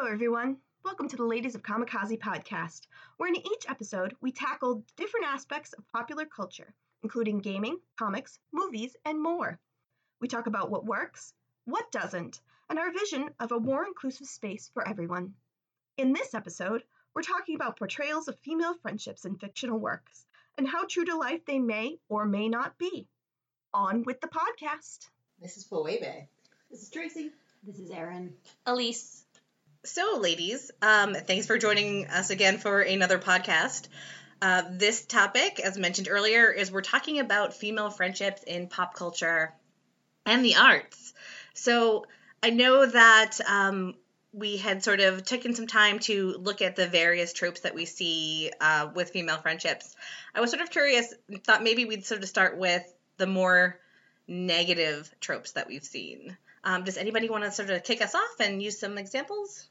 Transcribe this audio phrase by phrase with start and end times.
[0.00, 0.56] Hello, everyone.
[0.82, 2.86] Welcome to the Ladies of Kamikaze podcast,
[3.18, 8.96] where in each episode we tackle different aspects of popular culture, including gaming, comics, movies,
[9.04, 9.58] and more.
[10.18, 11.34] We talk about what works,
[11.66, 12.40] what doesn't,
[12.70, 15.34] and our vision of a more inclusive space for everyone.
[15.98, 16.82] In this episode,
[17.12, 20.24] we're talking about portrayals of female friendships in fictional works
[20.56, 23.06] and how true to life they may or may not be.
[23.74, 25.10] On with the podcast.
[25.42, 26.26] This is Phoebe.
[26.70, 27.32] This is Tracy.
[27.62, 28.32] This is Erin.
[28.64, 29.26] Elise.
[29.82, 33.88] So, ladies, um, thanks for joining us again for another podcast.
[34.42, 39.54] Uh, this topic, as mentioned earlier, is we're talking about female friendships in pop culture
[40.26, 41.14] and the arts.
[41.54, 42.04] So,
[42.42, 43.94] I know that um,
[44.34, 47.86] we had sort of taken some time to look at the various tropes that we
[47.86, 49.96] see uh, with female friendships.
[50.34, 52.84] I was sort of curious, thought maybe we'd sort of start with
[53.16, 53.80] the more
[54.28, 56.36] negative tropes that we've seen.
[56.62, 59.66] Um, does anybody want to sort of kick us off and use some examples?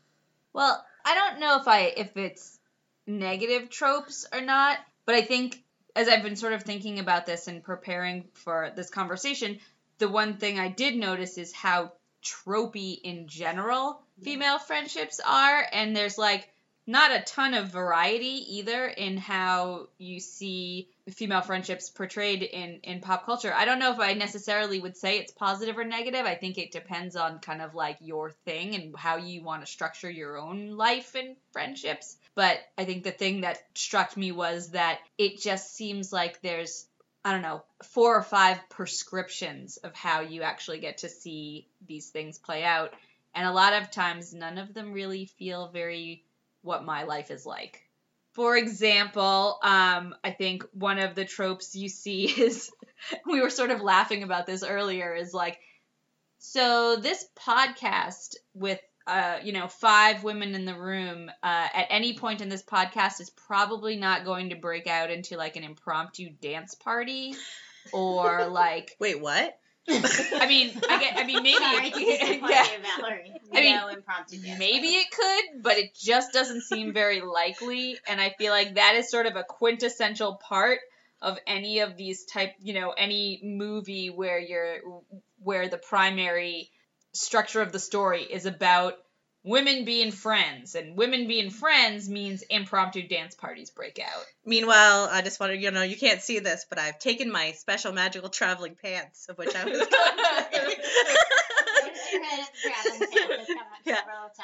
[0.53, 2.57] Well, I don't know if I if it's
[3.05, 5.63] negative tropes or not, but I think
[5.95, 9.60] as I've been sort of thinking about this and preparing for this conversation,
[9.98, 15.95] the one thing I did notice is how tropey in general female friendships are and
[15.95, 16.49] there's like
[16.90, 22.99] not a ton of variety either in how you see female friendships portrayed in in
[22.99, 23.54] pop culture.
[23.54, 26.26] I don't know if I necessarily would say it's positive or negative.
[26.26, 29.71] I think it depends on kind of like your thing and how you want to
[29.71, 32.17] structure your own life and friendships.
[32.34, 36.87] But I think the thing that struck me was that it just seems like there's
[37.23, 42.10] I don't know, four or five prescriptions of how you actually get to see these
[42.10, 42.95] things play out.
[43.35, 46.23] And a lot of times none of them really feel very
[46.62, 47.82] what my life is like.
[48.34, 52.71] For example, um, I think one of the tropes you see is
[53.26, 55.60] we were sort of laughing about this earlier is like,
[56.38, 62.16] so this podcast with uh, you know five women in the room uh, at any
[62.16, 66.29] point in this podcast is probably not going to break out into like an impromptu
[66.29, 67.34] dance party
[67.91, 69.57] or like Wait, what?
[69.89, 71.17] I mean, I get.
[71.17, 72.66] I mean, maybe Sorry it, yeah,
[72.97, 73.33] Valerie.
[73.53, 77.97] I mean, no impromptu maybe it could, but it just doesn't seem very likely.
[78.07, 80.79] And I feel like that is sort of a quintessential part
[81.22, 84.79] of any of these type, you know, any movie where you're
[85.41, 86.69] where the primary
[87.13, 88.94] structure of the story is about
[89.44, 94.23] women being friends, and women being friends means impromptu dance parties break out.
[94.45, 97.91] Meanwhile, I just wanted you know you can't see this, but I've taken my special
[97.94, 99.89] magical traveling pants, of which I was Notice
[102.11, 104.01] your head at the traveling pants has come up Yeah.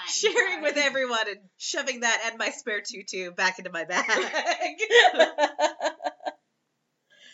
[0.07, 4.05] sharing with everyone and shoving that and my spare tutu back into my bag.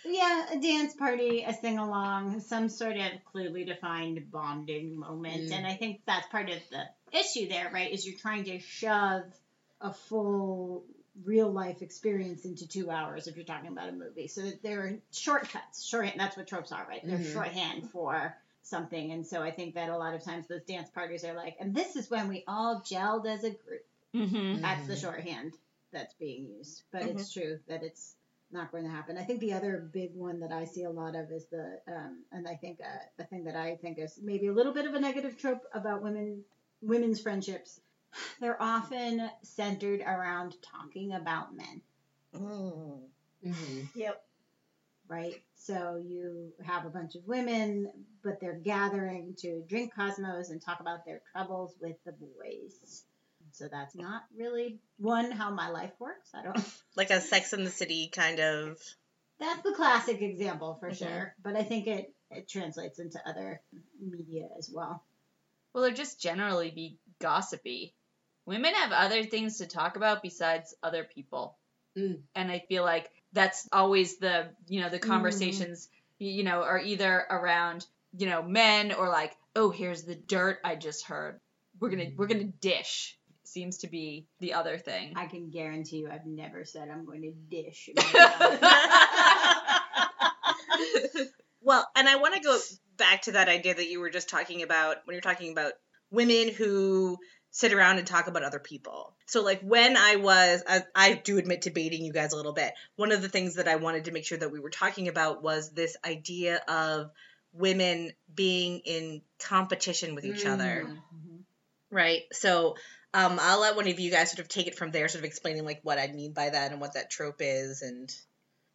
[0.05, 5.49] Yeah, a dance party, a sing along, some sort of clearly defined bonding moment.
[5.49, 5.57] Mm.
[5.57, 6.83] And I think that's part of the
[7.17, 7.91] issue there, right?
[7.91, 9.23] Is you're trying to shove
[9.79, 10.83] a full
[11.25, 14.27] real life experience into two hours if you're talking about a movie.
[14.27, 15.83] So that there are shortcuts.
[15.85, 17.01] Shorthand that's what tropes are, right?
[17.05, 17.33] They're Mhm.
[17.33, 19.11] shorthand for something.
[19.11, 21.75] And so I think that a lot of times those dance parties are like, and
[21.75, 23.85] this is when we all gelled as a group.
[24.15, 24.61] Mm-hmm.
[24.61, 25.01] That's the Mhm.
[25.01, 25.53] shorthand
[25.91, 26.81] that's being used.
[26.91, 28.15] But it's true that it's
[28.53, 29.17] not going to happen.
[29.17, 32.23] I think the other big one that I see a lot of is the, um,
[32.31, 34.93] and I think uh, the thing that I think is maybe a little bit of
[34.93, 36.43] a negative trope about women,
[36.81, 37.79] women's friendships.
[38.41, 41.81] They're often centered around talking about men,
[42.35, 42.99] Mm.
[43.45, 44.09] Mm-hmm.
[45.09, 45.41] right?
[45.55, 47.91] So you have a bunch of women,
[48.23, 53.03] but they're gathering to drink Cosmos and talk about their troubles with the boys.
[53.53, 56.29] So that's not really one how my life works.
[56.33, 56.57] I don't.
[56.95, 58.77] Like a Sex in the City kind of.
[59.39, 60.97] That's the classic example for Mhm.
[60.97, 61.35] sure.
[61.41, 63.61] But I think it, it translates into other
[63.99, 65.03] media as well.
[65.73, 67.93] Well, or just generally be gossipy.
[68.45, 71.57] Women have other things to talk about besides other people.
[71.97, 72.21] Mm.
[72.35, 75.87] And I feel like that's always the, you know, the conversations,
[76.19, 77.85] y you know, are either around,
[78.17, 81.39] you know, men or like, oh, here's the dirt I just heard.
[81.79, 83.17] We're going to we're going to dish.
[83.51, 85.11] Seems to be the other thing.
[85.17, 87.89] I can guarantee you I've never said I'm going to dish.
[87.89, 88.59] in my
[91.19, 91.27] life.
[91.61, 92.57] well, and I want to go
[92.95, 95.73] back to that idea that you were just talking about when you're talking about
[96.11, 97.17] women who
[97.49, 99.17] sit around and talk about other people.
[99.27, 102.53] So, like, when I was, I, I do admit to baiting you guys a little
[102.53, 105.09] bit, one of the things that I wanted to make sure that we were talking
[105.09, 107.11] about was this idea of
[107.51, 110.87] women being in competition with each other.
[110.87, 111.39] Mhm.
[111.89, 112.21] Right.
[112.31, 112.77] So
[113.13, 115.25] um, I'll let one of you guys sort of take it from there, sort of
[115.25, 118.13] explaining like what I mean by that and what that trope is, and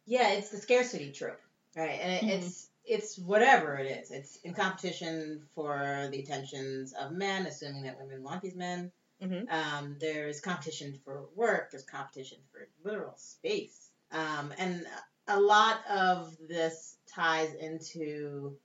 [0.05, 1.41] Yeah, it's the scarcity trope,
[1.75, 1.99] right?
[2.01, 2.43] And it, Mhm.
[2.43, 4.11] it's it's whatever it is.
[4.11, 8.91] It's in competition for the attentions of men, assuming that women want these men.
[9.19, 9.47] Mhm.
[9.49, 11.71] Um, there's competition for work.
[11.71, 13.91] There's competition for literal space.
[14.11, 14.87] Um, and
[15.27, 18.57] a lot of this ties into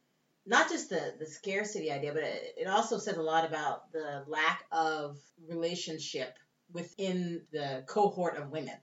[0.46, 4.24] not just the, the scarcity idea, but it, it also says a lot about the
[4.26, 5.18] lack of
[5.48, 6.36] relationship
[6.72, 8.76] within the cohort of women.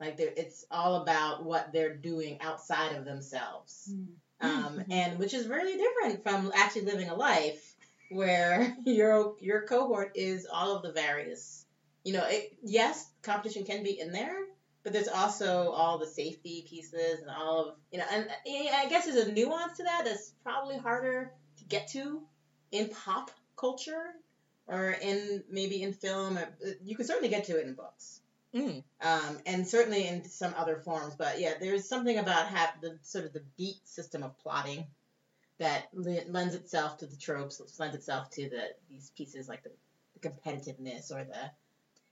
[0.00, 3.92] Like it's all about what they're doing outside of themselves,
[4.40, 7.74] um, and which is really different from actually living a life
[8.10, 11.66] where your your cohort is all of the various.
[12.02, 14.38] You know, it, yes, competition can be in there,
[14.82, 18.86] but there's also all the safety pieces and all of you know, and uh, I
[18.88, 22.22] guess there's a nuance to that that's probably harder to get to
[22.72, 24.14] in pop culture
[24.66, 26.38] or in maybe in film.
[26.38, 28.20] Or, uh, you can certainly get to it in books
[28.54, 28.82] Mm.
[29.00, 31.14] um, and certainly in some other forms.
[31.14, 34.86] But yeah, there's something about have the sort of the beat system of plotting
[35.58, 39.70] that lends itself to the tropes, lends itself to the these pieces like the,
[40.14, 41.50] the competitiveness or the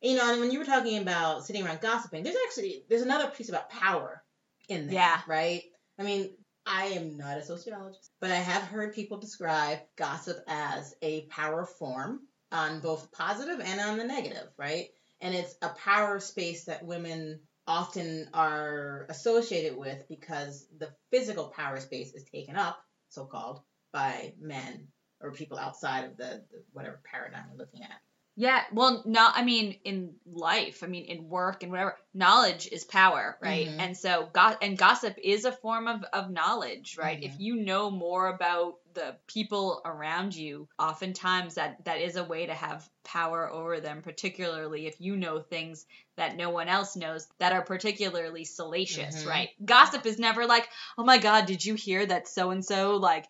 [0.00, 0.30] you know.
[0.30, 3.70] And when you were talking about sitting around gossiping, there's actually there's another piece about
[3.70, 4.22] power
[4.68, 5.20] in there, Yeah.
[5.26, 5.62] right?
[5.98, 6.30] I mean.
[6.70, 11.64] I am not a sociologist, but I have heard people describe gossip as a power
[11.64, 12.20] form
[12.52, 14.88] on both positive and on the negative, right?
[15.20, 21.80] and it's a power space that women often are associated with because the physical power
[21.80, 22.78] space is taken up,
[23.08, 23.62] so called,
[23.92, 24.88] by men
[25.20, 28.00] or people outside of the, the whatever paradigm we're looking at.
[28.40, 32.84] Yeah, well, no, I mean, in life, I mean, in work and whatever, knowledge is
[32.84, 33.66] power, right?
[33.66, 33.80] Mhm.
[33.80, 37.18] And so, go- and gossip is a form of, of knowledge, right?
[37.18, 37.24] Mhm.
[37.24, 42.46] If you know more about the people around you, oftentimes that, that is a way
[42.46, 45.84] to have power over them, particularly if you know things
[46.16, 49.26] that no one else knows that are particularly salacious, Mhm.
[49.26, 49.50] right?
[49.64, 53.26] Gossip is never like, oh my God, did you hear that so and so, like,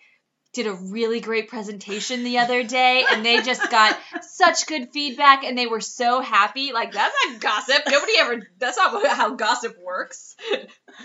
[0.54, 5.44] did a really great presentation the other day and they just got such good feedback
[5.44, 6.72] and they were so happy.
[6.72, 7.82] Like that's not gossip.
[7.88, 10.36] Nobody ever that's not how gossip works.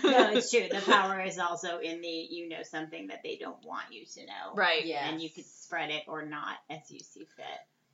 [0.02, 0.66] no, it's true.
[0.70, 4.20] The power is also in the you know something that they don't want you to
[4.26, 4.54] know.
[4.54, 4.84] Right.
[4.86, 5.08] Yeah.
[5.08, 7.44] And you could spread it or not as you see fit.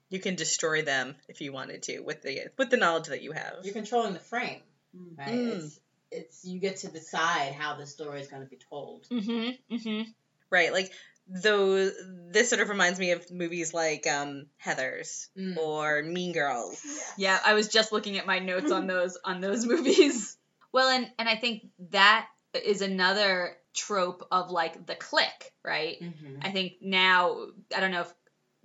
[0.09, 3.33] You can destroy them if you wanted to with the with the knowledge that you
[3.33, 3.55] have.
[3.65, 4.61] You're controlling the frame,
[4.97, 5.19] Mm.
[5.19, 5.29] right?
[5.29, 5.57] Mm.
[5.57, 5.81] It's,
[6.11, 9.07] it's you get to decide how the story is going to be told.
[9.09, 9.75] Mm-hmm.
[9.75, 10.11] Mm-hmm.
[10.51, 10.91] Right, like
[11.31, 11.93] those.
[12.33, 15.57] This sort of reminds me of movies like um, Heather's Mm.
[15.57, 16.85] or Mean Girls.
[17.17, 20.37] Yeah, I was just looking at my notes on those on those movies.
[20.73, 22.27] Well, and and I think that
[22.65, 25.97] is another trope of like the clique, right?
[26.01, 26.39] Mm-hmm.
[26.43, 27.47] I think now
[27.77, 28.15] I don't know if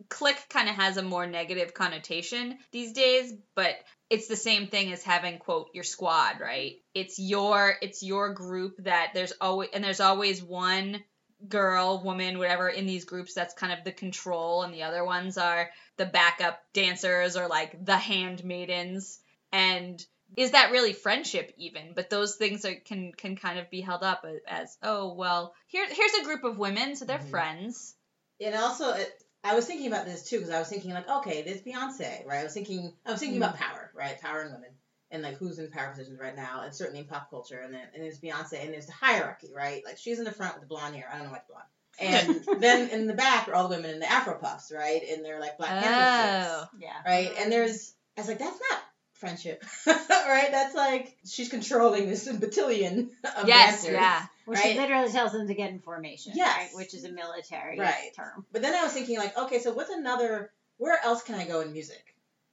[0.09, 3.75] clique kind of has a more negative connotation these days, but
[4.09, 6.75] it's the same thing as having quote your squad, right?
[6.93, 11.03] It's your it's your group that there's always and there's always one
[11.49, 15.37] girl, woman, whatever in these groups that's kind of the control and the other ones
[15.37, 19.19] are the backup dancers or like the handmaidens
[19.51, 20.05] and
[20.35, 24.03] is that really friendship even but those things are, can can kind of be held
[24.03, 27.29] up as, as oh well here here's a group of women so they're Mhm.
[27.29, 27.95] friends
[28.41, 31.43] And also, it, I was thinking about this too because I was thinking like, okay,
[31.43, 32.39] there's Beyonce, right?
[32.39, 34.19] I was thinking, I was thinking about power, right?
[34.19, 34.71] Power in women,
[35.15, 37.59] and like who's in power positions right now, and certainly in pop culture.
[37.59, 39.81] And then and there's Beyonce, and there's the hierarchy, right?
[39.83, 41.09] Like she's in the front with the blonde hair.
[41.11, 41.65] I don't know what's blonde.
[41.99, 45.01] And then in the back are all the women in the Afro puffs, right?
[45.11, 46.93] And they're like Black Panther oh suits, Yeah.
[47.05, 47.31] right?
[47.39, 48.79] And there's, I was like, that's not
[49.13, 50.49] friendship, right?
[50.51, 53.93] That's like she's controlling this battalion of yes dancers.
[53.93, 54.77] yeah Well, she Right.
[54.77, 56.57] literally tells them to get in formation, Yes.
[56.57, 56.69] right?
[56.73, 58.11] Which is a military Right.
[58.15, 58.45] term.
[58.51, 60.51] But then I was thinking like, okay, so what's another?
[60.77, 62.03] Where else can I go in music?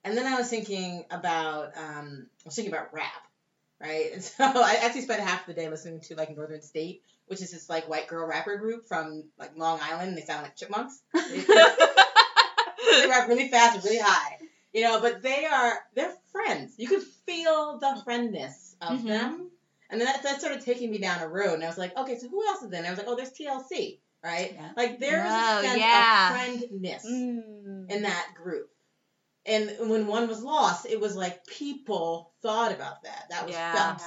[0.05, 3.27] And then I was thinking about, um, I was thinking about rap,
[3.81, 4.11] right?
[4.15, 7.53] And so I actually spent half the day listening to like Northern State, which is
[7.53, 10.17] this like white girl rapper group from like Long Island.
[10.17, 11.01] They sound like chipmunks.
[12.85, 14.39] They, rap really fast and really high,
[14.75, 15.01] you know.
[15.01, 16.75] But they are they're friends.
[16.77, 19.07] You could feel the friendness of Mhm.
[19.07, 19.51] them.
[19.89, 22.19] And then that, that started taking me down a road, and I was like, okay,
[22.19, 22.71] so who else is in?
[22.71, 22.87] there?
[22.87, 24.53] I was like, oh, there's TLC, right?
[24.55, 24.71] Yeah.
[24.77, 26.29] Like there's Oh, a sense yeah.
[26.31, 27.91] of friendness Mm.
[27.91, 28.71] in that group.
[29.45, 33.27] And when one was lost, it was like people thought about that.
[33.31, 33.97] That was Yeah.
[33.97, 34.03] felt.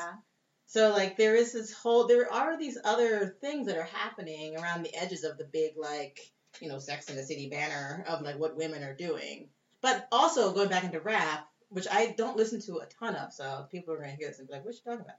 [0.67, 4.83] So like there is this whole there are these other things that are happening around
[4.83, 6.19] the edges of the big like
[6.59, 9.49] you know Sex and the City banner of like what women are doing.
[9.81, 13.67] But also going back into rap, which I don't listen to a ton of, so
[13.71, 15.17] people are gonna hear this and be like, "What you talking about?"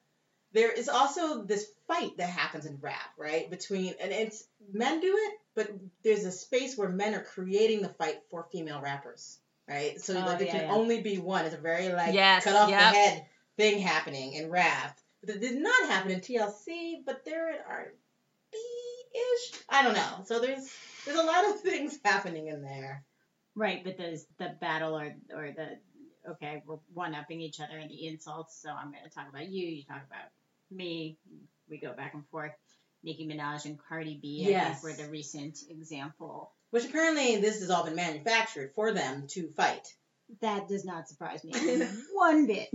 [0.53, 3.49] There is also this fight that happens in rap, right?
[3.51, 5.71] Between and it's men do it, but
[6.03, 10.01] there's a space where men are creating the fight for female rappers, right?
[10.01, 10.75] So Oh, like there yeah, can yeah.
[10.75, 11.45] only be one.
[11.45, 12.93] It's a very like Yes, cut off yep.
[12.93, 14.51] the head thing happening in.
[14.51, 17.93] But it did not happen in TLC, but there are
[18.53, 19.61] B-ish.
[19.69, 20.25] I don't know.
[20.25, 20.69] So there's
[21.05, 23.05] there's a lot of things happening in there.
[23.55, 25.79] Right, but there's the battle or or the
[26.33, 28.61] okay, we're one upping each other in the insults.
[28.61, 29.67] So I'm going to talk about you.
[29.69, 30.29] You talk about
[30.71, 31.19] me.
[31.69, 32.53] We go back and forth.
[33.03, 34.83] Nicki Minaj and Cardi B, I Yes.
[34.83, 36.53] think, were the recent example.
[36.71, 39.87] Which apparently this has all been manufactured for them to fight.
[40.41, 41.53] That does not surprise me
[42.13, 42.69] one bit.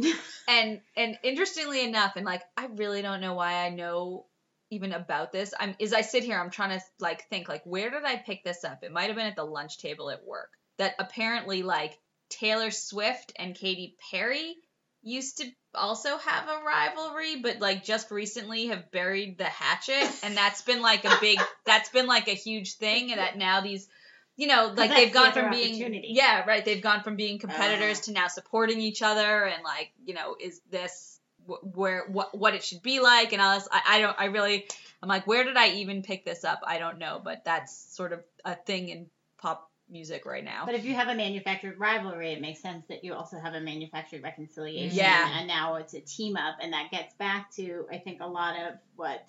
[0.48, 4.26] and and interestingly enough and like i really don't know why i know
[4.70, 7.90] even about this i'm as i sit here i'm trying to like think like where
[7.90, 10.50] did i pick this up it might have been at the lunch table at work
[10.78, 11.98] that apparently like
[12.30, 14.56] taylor swift and katy perry
[15.03, 20.36] used to also have a rivalry but like just recently have buried the hatchet and
[20.36, 23.88] that's been like a big that's been like a huge thing and that now these
[24.36, 28.00] you know like they've gone other from being yeah right they've gone from being competitors
[28.00, 28.03] Ah.
[28.03, 32.53] to now supporting each other and like you know is this wh- where what what
[32.53, 34.67] it should be like and all this I, I don't i really
[35.01, 38.12] i'm like where did i even pick this up i don't know but that's sort
[38.12, 42.32] of a thing in pop music right now But if you have a manufactured rivalry,
[42.32, 44.98] it makes sense that you also have a manufactured reconciliation.
[44.98, 45.40] Yeah.
[45.40, 46.56] And now it's a team up.
[46.62, 49.22] And that gets back to, I think, a lot of what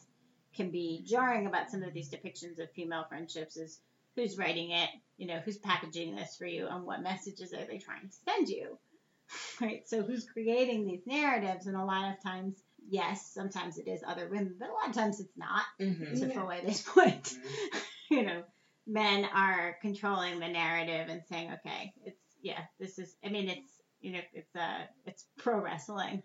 [0.54, 3.80] can be jarring about some of these depictions of female friendships is
[4.16, 7.78] who's writing it, you know, who's packaging this for you, and what messages are they
[7.78, 8.78] trying to send you.
[9.60, 9.88] Right?
[9.88, 11.66] So who's creating these narratives?
[11.66, 12.56] And a lot of times,
[12.90, 16.16] yes, sometimes it is other women, but a lot of times it's not Mm-hmm.
[16.16, 16.34] to Yeah.
[16.60, 17.34] Phoebe's point.
[18.10, 18.42] you know,
[18.86, 23.14] men are controlling the narrative and saying, okay, it's yeah, this is.
[23.24, 23.70] I mean, it's
[24.00, 26.22] you know, it's uh, it's pro wrestling,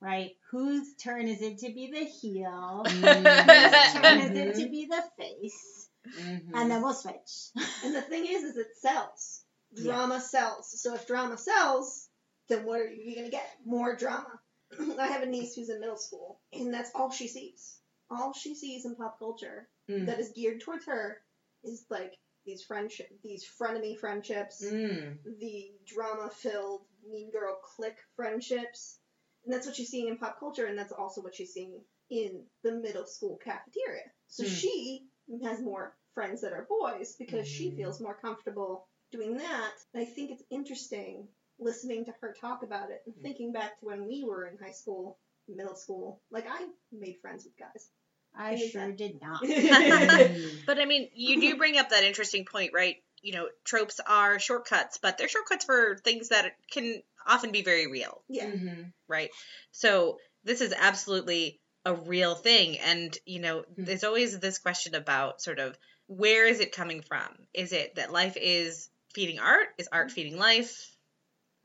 [0.00, 0.30] right?
[0.50, 2.84] Whose turn is it to be the heel?
[2.86, 5.88] Whose turn is it to be the face?
[6.20, 6.54] Mm-hmm.
[6.54, 7.50] And then we'll switch.
[7.84, 9.42] And the thing is, is it sells.
[9.74, 9.92] Yeah.
[9.92, 10.80] Drama sells.
[10.80, 12.08] So if drama sells,
[12.48, 13.46] then what are you gonna get?
[13.66, 14.40] More drama.
[14.98, 17.76] I have a niece who's in middle school, and that's all she sees.
[18.10, 20.04] All she sees in pop culture Mm.
[20.04, 21.16] that is geared towards her
[21.64, 25.18] is like these friendship, these frenemy friendships, Mm.
[25.38, 28.98] the drama-filled mean girl clique friendships,
[29.44, 32.46] and that's what she's seeing in pop culture, and that's also what she's seeing in
[32.62, 34.10] the middle school cafeteria.
[34.28, 34.48] So Hmm.
[34.50, 35.08] she
[35.42, 37.76] has more friends that are boys because she Mhm.
[37.76, 39.74] feels more comfortable doing that.
[39.92, 43.84] And I think it's interesting listening to her talk about it and thinking back to
[43.86, 46.22] when we were in high school, middle school.
[46.30, 47.90] Like I made friends with guys.
[48.38, 49.42] I sure did not.
[50.66, 52.96] But I mean, you do bring up that interesting point, right?
[53.22, 57.86] You know, tropes are shortcuts, but they're shortcuts for things that can often be very
[57.88, 58.46] real, yeah.
[58.46, 58.82] Mm-hmm.
[59.08, 59.30] right?
[59.72, 62.78] So this is absolutely a real thing.
[62.78, 63.84] And, you know, Hmm.
[63.84, 65.76] there's always this question about sort of
[66.06, 67.28] where is it coming from?
[67.52, 69.68] Is it that life is feeding art?
[69.78, 70.90] Is art feeding life?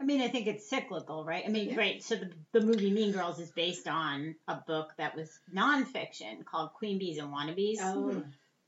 [0.03, 1.45] I mean, I think it's cyclical, right?
[1.45, 1.77] I mean, Yeah.
[1.77, 2.03] right.
[2.03, 6.73] So the, the movie Mean Girls is based on a book that was nonfiction called
[6.73, 7.77] Queen Bees and Wannabes.
[7.79, 8.11] Oh.
[8.11, 8.19] Hmm.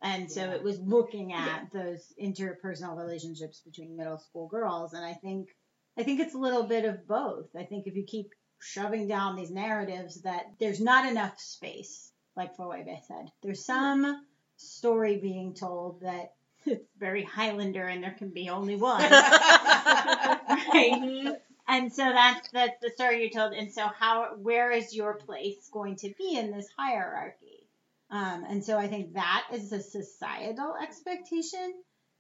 [0.02, 0.52] And so Yeah.
[0.54, 4.94] it was looking at those interpersonal relationships between middle school girls.
[4.94, 5.50] And I think
[5.98, 7.54] I think it's a little bit of both.
[7.54, 12.56] I think if you keep shoving down these narratives that there's not enough space, like
[12.56, 13.30] Phoebe said.
[13.44, 14.26] There's some
[14.56, 16.35] story being told that
[16.66, 19.02] it's very Highlander and there can be only one.
[19.12, 21.38] right?
[21.68, 23.54] And so that's that's the story you're told.
[23.54, 27.68] And so how where is your place going to be in this hierarchy?
[28.12, 31.74] Um, and so I think that is a societal expectation.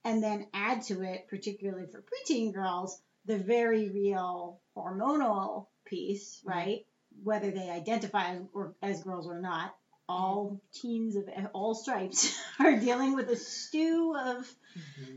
[0.03, 6.85] And then add to it, particularly for preteen girls, the very real hormonal piece, right?
[7.23, 9.73] Whether they identify as, or, as girls or not,
[10.07, 14.55] all teens of all stripes are dealing with a stew of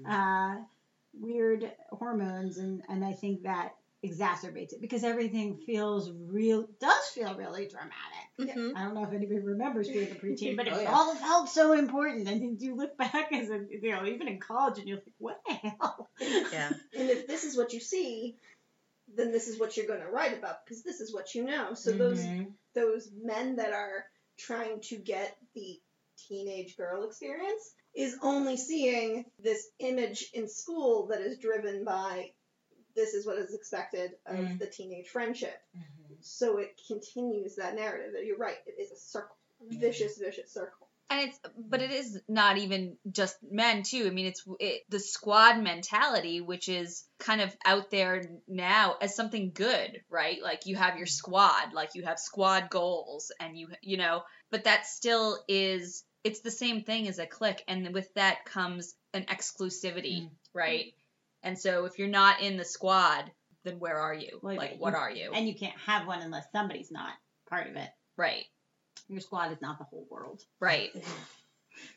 [0.09, 0.57] uh,
[1.15, 7.35] weird hormones, and, and I think that exacerbates it because everything feels real, does feel
[7.37, 8.57] really dramatic.
[8.57, 8.77] Mhm.
[8.77, 10.93] I don't know if anybody remembers being a preteen, but it Oh, yeah.
[10.93, 12.29] all felt so important.
[12.29, 15.15] And then you look back as a, you know, even in college, and you're like,
[15.19, 16.09] what the hell?
[16.21, 16.73] Yeah.
[16.97, 18.37] And if this is what you see,
[19.17, 21.75] then this is what you're going to write about because this is what you know.
[21.75, 22.53] So those Mhm.
[22.75, 24.05] those men that are
[24.39, 25.81] trying to get the
[26.29, 32.31] teenage girl experience is only seeing this image in school that is driven by
[32.95, 34.59] this is what is expected of Mm.
[34.59, 35.61] the teenage friendship.
[35.77, 36.17] Mhm.
[36.21, 38.13] So it continues that narrative.
[38.15, 38.59] That you're right.
[38.67, 40.88] It is a circle, a vicious, vicious circle.
[41.11, 44.07] And it's but it is not even just men too.
[44.07, 49.17] I mean it's it, the squad mentality which is kind of out there now as
[49.17, 50.43] something good right?
[50.43, 54.65] Like you have your squad like you have squad goals and you you know but
[54.65, 59.25] that still is it's the same thing as a clique and with that comes an
[59.25, 60.31] exclusivity Mm.
[60.53, 60.93] right?
[61.43, 63.31] And so if you're not in the squad
[63.65, 64.39] then where are you?
[64.43, 65.31] Wait, like what you- are you?
[65.33, 67.11] And you can't have one unless somebody's not
[67.49, 67.89] part of it.
[68.17, 68.45] right
[69.09, 70.43] Your squad is not the whole world.
[70.61, 70.91] right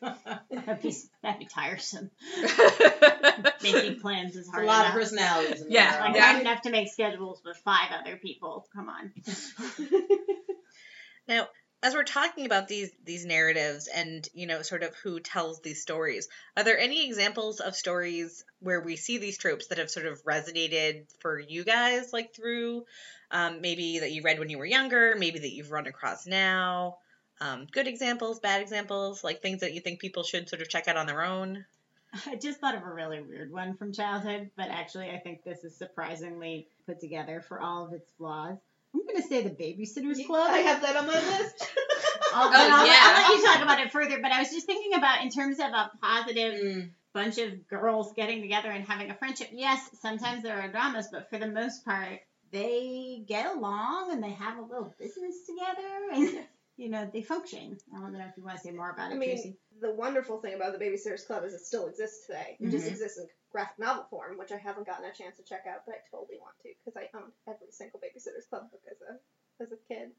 [0.00, 2.10] That'd be, that'd be tiresome.
[3.62, 4.94] Making plans is It's a hard lot of enough.
[4.94, 5.62] personalities.
[5.62, 5.90] In Yeah.
[5.90, 6.00] there.
[6.02, 6.24] Like Yeah.
[6.30, 8.66] hard enough to make schedules with five other people.
[8.74, 9.12] Come on.
[11.28, 11.46] Now,
[11.82, 15.82] as we're talking about these these narratives and you know sort of who tells these
[15.82, 20.06] stories, are there any examples of stories where we see these tropes that have sort
[20.06, 22.84] of resonated for you guys, like through
[23.30, 26.98] um, maybe that you read when you were younger, maybe that you've run across now?
[27.40, 30.86] Um, good examples, bad examples, like things that you think people should sort of check
[30.86, 31.64] out on their own.
[32.26, 35.64] I just thought of a really weird one from childhood, but actually I think this
[35.64, 38.58] is surprisingly put together for all of its flaws.
[38.94, 40.50] I'm going to say the Babysitters Club.
[40.50, 41.66] I have that on my list.
[42.34, 42.98] I'll, Oh, and I'll, yeah.
[43.00, 45.58] I'll let you talk about it further, but I was just thinking about in terms
[45.58, 46.90] of a positive Mm.
[47.14, 49.48] bunch of girls getting together and having a friendship.
[49.52, 52.20] Yes, sometimes there are dramas, but for the most part,
[52.52, 56.38] they get along and they have a little business together and,
[56.82, 57.78] you know, they function.
[57.96, 59.56] I don't know if you want to say more about it, I mean, Tracy.
[59.80, 62.56] the wonderful thing about the Babysitters Club is it still exists today.
[62.58, 62.90] It just Mhm.
[62.90, 65.94] exists in graphic novel form, which I haven't gotten a chance to check out, but
[65.94, 69.20] I totally want to because I owned every single Babysitters Club book as a
[69.62, 70.10] as a kid.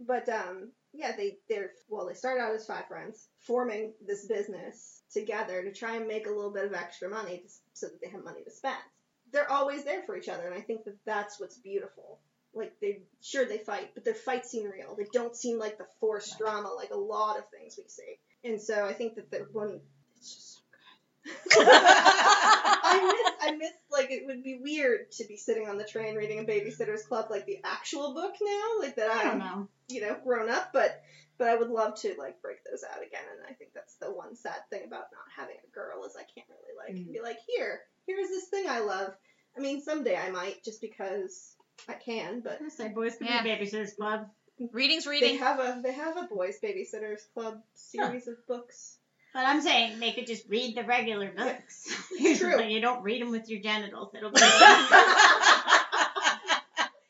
[0.00, 5.02] But um, yeah, they they're well, they start out as five friends, forming this business
[5.12, 8.08] together to try and make a little bit of extra money to, so that they
[8.08, 8.82] have money to spend.
[9.30, 12.18] They're always there for each other, and I think that that's what's beautiful.
[12.58, 14.94] Like they sure they fight, but their fights seem real.
[14.96, 18.18] They don't seem like the forced drama like a lot of things we see.
[18.44, 19.80] And so I think that the one
[20.16, 21.68] it's just so good.
[21.68, 26.14] I miss I miss like it would be weird to be sitting on the train
[26.14, 29.68] reading a Babysitter's Club like the actual book now, like that I don't know.
[29.88, 31.02] you know grown up, but
[31.38, 33.22] but I would love to like break those out again.
[33.36, 36.26] And I think that's the one sad thing about not having a girl is I
[36.34, 37.12] can't really like mm.
[37.12, 39.14] be like here here's this thing I love.
[39.56, 41.56] I mean someday I might just because
[41.88, 43.42] I can, but I say boys can Yeah.
[43.42, 44.28] be Babysitters Club.
[44.72, 45.38] Reading's they reading.
[45.38, 48.96] have a they have a boys babysitters club series of books.
[49.32, 51.86] But I'm saying they could just read the regular books.
[52.12, 52.60] It's true.
[52.64, 54.12] you don't read them with your genitals.
[54.14, 54.40] It'll be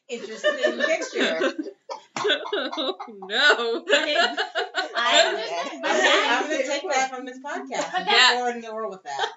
[0.09, 1.53] Interesting picture.
[2.21, 3.85] Oh, no.
[3.87, 4.19] But it-
[4.97, 7.93] I I'm, understand, but gonna- I'm gonna take that from this podcast.
[7.93, 9.29] But I'm that- forwarding the world with that.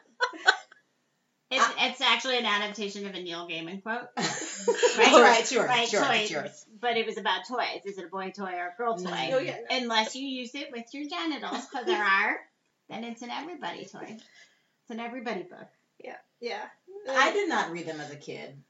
[1.51, 4.07] It's, it's actually an adaptation of a Neil Gaiman quote.
[4.97, 5.67] Right, it's yours.
[5.67, 6.05] Right, it's yours.
[6.05, 6.21] toys.
[6.21, 6.65] It's yours.
[6.79, 7.81] But it was about toys.
[7.85, 9.09] Is it a boy toy or a girl toy?
[9.09, 9.33] Mm.
[9.33, 9.77] Oh yeah, no.
[9.77, 12.37] Unless you use it with your genitals, because there are,
[12.89, 14.05] then it's an everybody toy.
[14.07, 15.67] It's an everybody book.
[16.03, 16.63] Yeah, yeah.
[17.09, 18.61] I did not read them as a kid.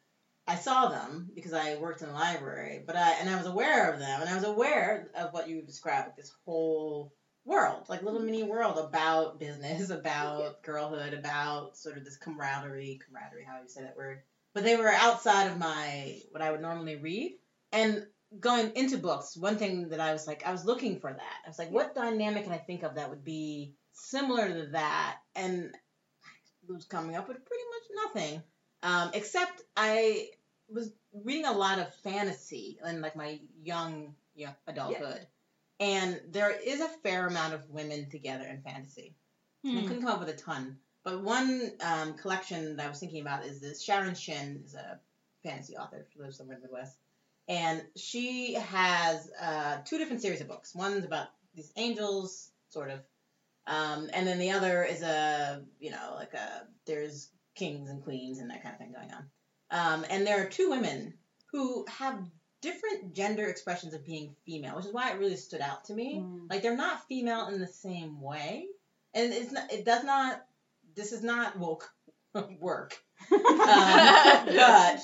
[0.47, 3.91] I saw them because I worked in the library, but I and I was aware
[3.91, 7.13] of them, and I was aware of what you described, like this whole
[7.51, 13.45] world, like little mini world about business, about girlhood, about sort of this camaraderie, camaraderie,
[13.45, 14.21] how you say that word.
[14.53, 17.37] But they were outside of my what I would normally read,
[17.71, 18.05] and
[18.39, 21.37] going into books, one thing that I was like, I was looking for that.
[21.45, 25.17] I was like, what dynamic can I think of that would be similar to that?
[25.35, 25.71] And
[26.69, 28.43] I was coming up with pretty much nothing.
[28.83, 30.29] Um, except I
[30.69, 35.27] was reading a lot of fantasy in like my young, young adulthood.
[35.81, 39.15] And there is a fair amount of women together in fantasy.
[39.63, 40.77] And I couldn't come up with a ton.
[41.03, 44.99] But one um, collection that I was thinking about is this Sharon Shinn is a
[45.43, 46.05] fantasy author.
[46.13, 46.95] She lives somewhere in the Midwest.
[47.47, 50.75] And she has uh, two different series of books.
[50.75, 52.99] One's about these angels, sort of.
[53.65, 58.37] Um, and then the other is a, you know, like a, there's kings and queens
[58.37, 59.25] and that kind of thing going on.
[59.71, 61.15] Um, and there are two women
[61.51, 62.19] who have
[62.61, 66.17] different gender expressions of being female, which is why it really stood out to me.
[66.17, 66.49] Mm.
[66.49, 68.67] Like they're not female in the same way,
[69.13, 69.71] and it's not.
[69.71, 70.43] It does not.
[70.95, 71.89] This is not woke
[72.59, 72.97] work,
[73.31, 74.99] um, but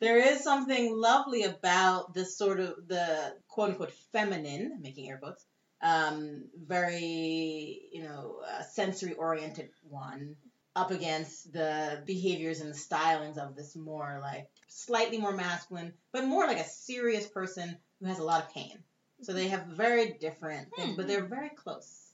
[0.00, 5.44] there is something lovely about this sort of the quote unquote feminine, making air quotes,
[5.82, 10.36] um, very you know uh, sensory oriented one
[10.74, 16.24] up against the behaviors and the stylings of this more like slightly more masculine, but
[16.24, 18.78] more like a serious person who has a lot of pain.
[19.22, 22.12] So they have very different things, but they're very close.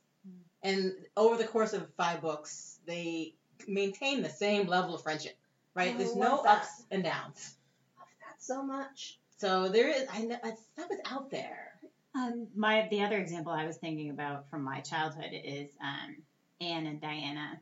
[0.62, 3.34] And over the course of five books, they
[3.66, 5.36] maintain the same level of friendship,
[5.74, 5.94] right?
[5.94, 6.58] I There's no that.
[6.58, 7.56] ups and downs.
[7.98, 9.18] love that so much.
[9.38, 11.72] So there is, I know, that stuff is out there.
[12.14, 16.16] Um, my the other example I was thinking about from my childhood is um,
[16.60, 17.58] Anne and Diana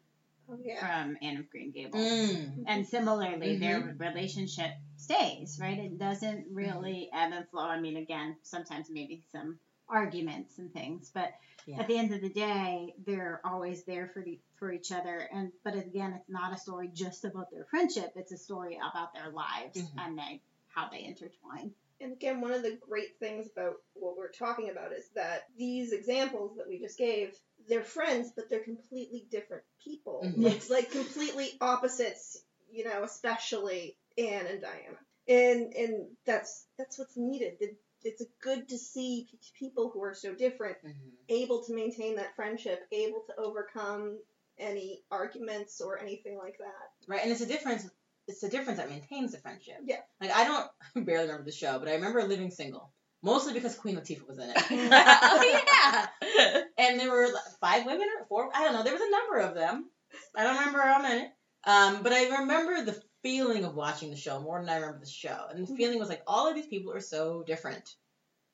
[0.51, 0.81] Oh yeah.
[1.05, 2.03] from Anne of Green Gables.
[2.05, 2.65] Mm.
[2.67, 5.79] And similarly, their relationship stays, right?
[5.79, 7.63] It doesn't really ebb and flow.
[7.65, 9.59] I mean, again, sometimes maybe some
[9.89, 11.33] arguments and things, but
[11.67, 11.81] Yeah.
[11.81, 15.29] at the end of the day, they're always there for the, for each other.
[15.33, 18.13] And but again, it's not a story just about their friendship.
[18.17, 19.99] It's a story about their lives Mhm.
[19.99, 21.75] and they, how they intertwine.
[22.01, 25.93] And again, one of the great things about what we're talking about is that these
[25.93, 27.37] examples that we just gave,
[27.71, 30.23] they're friends, but they're completely different people.
[30.25, 30.43] Mhm.
[30.43, 34.99] Like, like completely opposites, you know, especially Anne and Diana.
[35.29, 37.77] And and that's that's what's needed.
[38.03, 39.29] It's good to see
[39.59, 40.95] people who are so different Mhm.
[41.29, 44.19] able to maintain that friendship, able to overcome
[44.59, 46.91] any arguments or anything like that.
[47.07, 47.89] Right, and it's a difference.
[48.27, 49.79] It's the difference that maintains the friendship.
[49.85, 50.03] Yeah.
[50.21, 50.71] Like I don't
[51.07, 54.51] barely remember the show, but I remember living single, mostly because Queen Latifah was in
[54.51, 54.57] it.
[54.93, 55.63] oh
[56.39, 56.63] yeah.
[56.79, 57.29] and there were
[57.61, 58.51] five women or four.
[58.55, 58.83] I don't know.
[58.83, 59.91] There was a number of them.
[60.37, 61.29] I don't remember how many.
[61.65, 65.11] Um, but I remember the feeling of watching the show more than I remember the
[65.11, 65.47] show.
[65.51, 67.89] And the feeling was like all of these people are so different.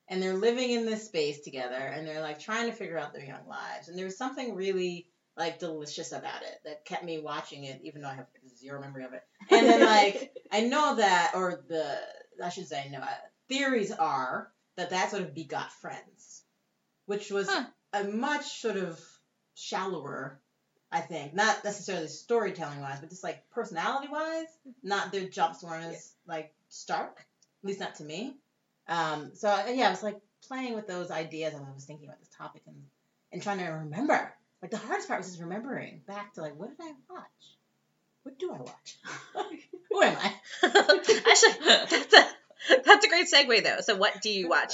[0.09, 3.25] And they're living in this space together and they're like trying to figure out their
[3.25, 3.87] young lives.
[3.89, 8.01] And there was something really like delicious about it that kept me watching it, even
[8.01, 8.27] though I have
[8.57, 9.21] zero memory of it.
[9.49, 11.97] And then like I know that, or the
[12.43, 12.99] I should say no.
[12.99, 13.07] uh,
[13.49, 16.43] Theories are that that sort of begot Friends,
[17.05, 17.65] which was Huh.
[17.93, 18.99] a much sort of
[19.55, 20.39] shallower,
[20.91, 24.47] I think, not necessarily storytelling wise, but just like personality wise.
[24.83, 28.37] Not their jumps weren't as like stark, at least not to me.
[28.87, 32.07] Um, so uh, yeah, I was like playing with those ideas as I was thinking
[32.07, 32.83] about this topic and
[33.31, 34.33] and trying to remember.
[34.61, 37.57] Like the hardest part was just remembering back to like what did I watch?
[38.23, 38.97] What do I watch?
[39.89, 40.33] Who am I?
[40.63, 41.53] Actually,
[41.89, 42.27] that's a
[42.85, 43.81] that's a great segue though.
[43.81, 44.73] So, what do you watch?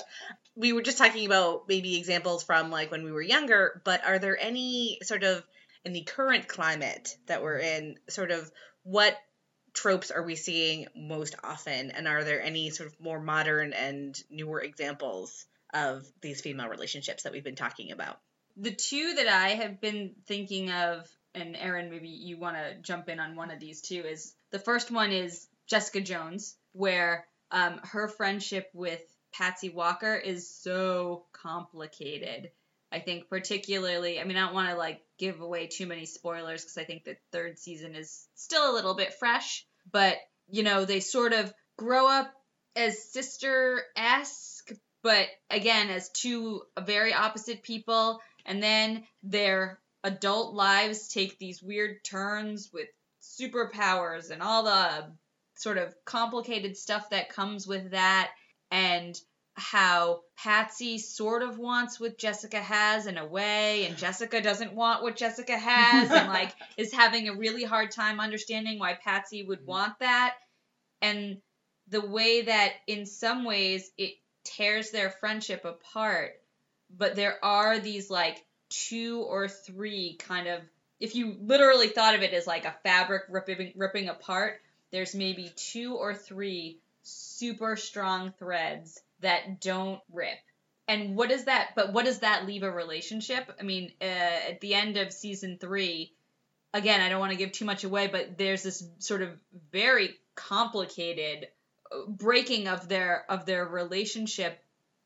[0.55, 4.19] We were just talking about maybe examples from like when we were younger, but are
[4.19, 5.43] there any sort of
[5.83, 8.49] in the current climate that we're in, sort of
[8.83, 9.17] what
[9.73, 14.21] tropes are we seeing most often, and are there any sort of more modern and
[14.29, 18.19] newer examples of these female relationships that we've been talking about?
[18.57, 23.09] the two that I have been thinking of, and Erin, maybe you want to jump
[23.09, 27.79] in on one of these too, is the first one is Jessica Jones, where um,
[27.83, 32.51] her friendship with Patsy Walker is so complicated.
[32.91, 36.63] I think particularly, I mean, I don't want to like give away too many spoilers
[36.63, 40.17] because I think the third season is still a little bit fresh, but
[40.49, 42.33] you know, they sort of grow up
[42.75, 44.71] as sister esque,
[45.03, 52.03] but again, as two very opposite people, and then their adult lives take these weird
[52.03, 52.89] turns with
[53.21, 55.11] superpowers and all the
[55.63, 58.31] sort of complicated stuff that comes with that,
[58.69, 59.19] and
[59.55, 65.03] how Patsy sort of wants what Jessica has in a way, and Jessica doesn't want
[65.03, 69.59] what Jessica has, and like is having a really hard time understanding why Patsy would
[69.59, 69.69] mm-hmm.
[69.69, 70.35] want that.
[71.01, 71.37] And
[71.87, 76.31] the way that in some ways it tears their friendship apart,
[76.95, 80.61] but there are these like two or three kind of
[80.99, 84.61] if you literally thought of it as like a fabric ripping ripping apart,
[84.93, 90.37] there's maybe two or three super strong threads that don't rip.
[90.87, 91.71] And what does that?
[91.75, 93.51] But what does that leave a relationship?
[93.59, 96.13] I mean, uh, at the end of season three,
[96.73, 99.31] again, I don't want to give too much away, but there's this sort of
[99.71, 101.47] very complicated
[101.91, 104.59] uh, breaking of their of their relationship.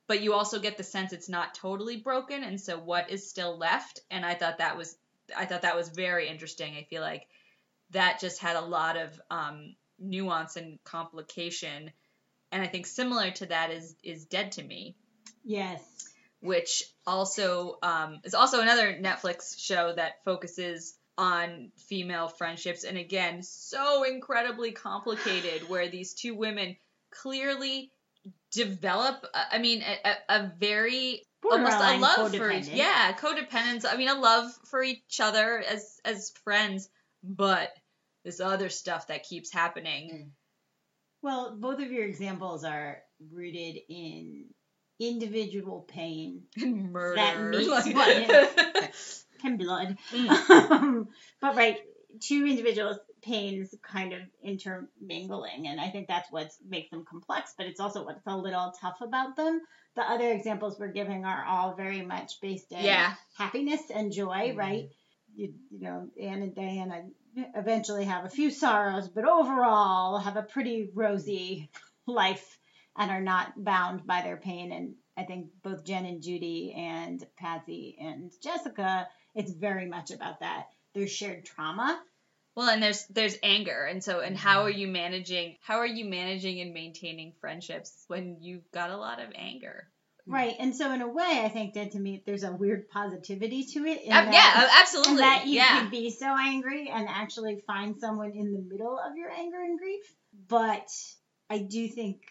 [0.08, 3.58] But you also get the sense it's not totally broken, and so what is still
[3.58, 4.02] left?
[4.12, 4.97] And I thought that was
[5.36, 6.76] I thought that was very interesting.
[6.76, 7.28] I feel like
[7.91, 11.91] that just had a lot of um, nuance and complication.
[12.52, 14.95] And I think similar to that is is Dead to Me,
[15.43, 15.82] Yes.
[16.41, 23.41] which also um, is also another Netflix show that focuses on female friendships, and again,
[23.41, 25.67] so incredibly complicated.
[25.67, 26.78] Where these two women
[27.10, 27.91] clearly
[28.52, 34.10] develop, uh, I mean, a, a, very almost a love for yeah codependence i mean
[34.10, 36.89] a love for each other as as friends
[37.23, 37.69] but
[38.23, 40.32] this other stuff that keeps happening
[41.21, 42.99] Well, both of your examples are
[43.32, 44.45] rooted in
[44.99, 48.91] individual pain murder That meets like- what
[49.43, 49.97] and blood.
[50.12, 51.08] Mm.
[51.39, 51.77] but right,
[52.21, 57.53] two individuals' pains kind of intermingling, and I think that's what makes them complex.
[57.56, 59.62] But it's also what's a little tough about them.
[59.95, 63.13] The other examples we're giving are all very much based in Yeah.
[63.38, 64.58] happiness and joy, Mhm.
[64.58, 64.89] right?
[65.38, 67.04] You, you know, Anne and Diana
[67.56, 71.69] eventually have a few sorrows, but overall have a pretty rosy
[72.08, 72.58] life
[72.97, 74.71] and are not bound by their pain.
[74.71, 80.39] And I think both Jen and Judy and Patsy and Jessica, it's very much about
[80.39, 80.69] that.
[80.95, 82.02] There's shared trauma.
[82.56, 84.80] well and there's there's anger and so and how are mm-hmm.
[84.80, 89.30] you managing how are you managing and maintaining friendships when you've got a lot of
[89.36, 89.88] anger
[90.28, 90.56] Right.
[90.60, 93.86] And so in a way, I think that to me there's a weird positivity to
[93.86, 94.02] it.
[94.08, 97.63] Uh, that- yeah uh, And absolutely that you yeah can be so angry and actually
[97.66, 100.04] find someone in the middle of your anger and grief.
[100.48, 100.88] But
[101.50, 102.22] I do think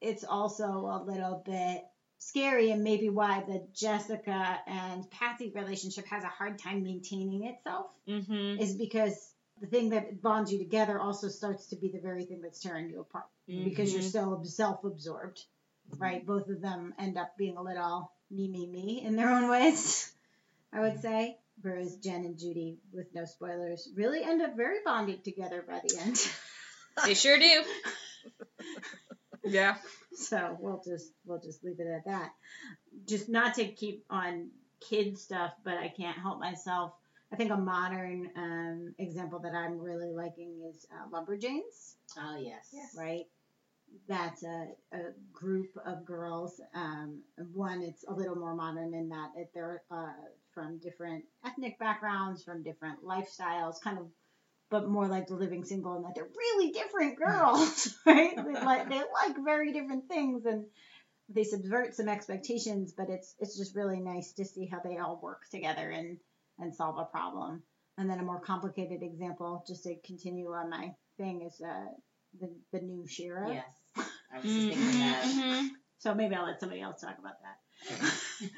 [0.00, 1.82] it's also a little bit
[2.18, 7.86] scary and maybe why the Jessica and Patsy relationship has a hard time maintaining itself
[8.08, 8.60] Mm-hmm.
[8.60, 9.14] is because
[9.60, 12.88] the thing that bonds you together also starts to be the very thing that's tearing
[12.90, 13.26] you apart
[13.64, 15.44] because you're so self-absorbed,
[15.98, 16.24] right?
[16.24, 20.12] Both of them end up being a little me, me, me in their own ways,
[20.72, 21.36] I would say.
[21.62, 25.98] Whereas Jen and Judy, with no spoilers, really end up very bonded together by the
[26.00, 26.16] end.
[27.04, 27.62] They sure do.
[29.44, 29.76] yeah.
[30.12, 32.32] so we'll just we'll just leave it at that.
[33.06, 34.50] Just not to keep on
[34.80, 36.92] kid stuff, but I can't help myself.
[37.32, 41.94] I think a modern um, example that I'm really liking is uh, Lumberjanes.
[42.18, 42.68] Oh yes.
[42.72, 42.94] Yes.
[42.98, 43.26] right?
[44.08, 44.98] That's a, a
[45.32, 46.60] group of girls.
[46.74, 47.22] Um,
[47.52, 50.12] one, it's a little more modern in that it, they're uh,
[50.52, 54.06] from different ethnic backgrounds, from different lifestyles, kind of,
[54.70, 58.34] but more like the living single in that they're really different girls, right?
[58.36, 60.66] They like they like very different things and
[61.28, 65.20] they subvert some expectations, but it's it's just really nice to see how they all
[65.22, 66.18] work together and
[66.58, 67.62] and solve a problem.
[67.98, 71.86] And then a more complicated example, just to continue on my thing, is uh,
[72.40, 73.52] the the new She-Ra.
[73.52, 73.79] Yes.
[74.32, 75.24] I was just thinking that.
[75.24, 75.66] Mm-hmm.
[75.98, 78.50] So maybe I'll let somebody else talk about that.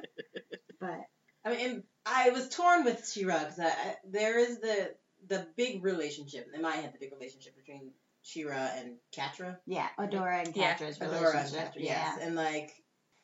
[0.80, 1.00] but
[1.44, 4.94] I mean, and I was torn with She-Ra because I, I, there is the
[5.28, 7.92] the big relationship in my head, the big relationship between
[8.22, 9.58] She-Ra and Catra.
[9.66, 11.74] yeah, Adora and Yeah, Catra's Adora and relationship.
[11.74, 12.14] Catra, yeah.
[12.14, 12.72] yes, and like,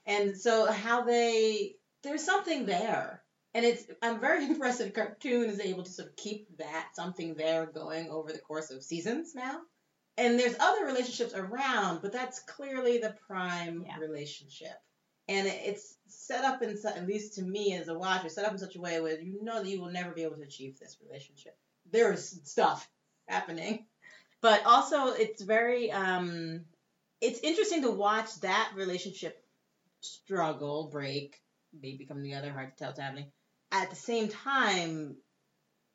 [0.07, 3.23] and so how they there's something there,
[3.55, 7.35] and it's I'm very impressed that cartoon is able to sort of keep that something
[7.35, 9.61] there going over the course of seasons now.
[10.19, 13.99] And there's other relationships around, but that's clearly the prime Yeah.
[13.99, 14.81] relationship.
[15.29, 18.59] And it's set up in, at least to me as a watcher, set up in
[18.59, 20.97] such a way where you know that you will never be able to achieve this
[21.03, 21.57] relationship.
[21.91, 22.89] There's stuff
[23.27, 23.85] happening,
[24.41, 26.65] but also it's very, um,
[27.21, 29.45] it's interesting to watch that relationship
[30.01, 31.41] struggle, break,
[31.73, 33.33] maybe come together, hard to tell what's happening.
[33.73, 35.17] At the same time,